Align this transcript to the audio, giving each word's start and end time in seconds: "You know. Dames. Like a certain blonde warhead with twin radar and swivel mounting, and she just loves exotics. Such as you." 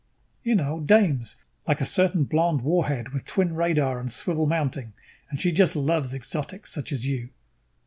"You 0.41 0.55
know. 0.55 0.79
Dames. 0.79 1.35
Like 1.67 1.79
a 1.79 1.85
certain 1.85 2.23
blonde 2.23 2.61
warhead 2.63 3.09
with 3.09 3.23
twin 3.23 3.53
radar 3.53 3.99
and 3.99 4.11
swivel 4.11 4.47
mounting, 4.47 4.93
and 5.29 5.39
she 5.39 5.51
just 5.51 5.75
loves 5.75 6.11
exotics. 6.15 6.71
Such 6.73 6.91
as 6.91 7.05
you." 7.05 7.29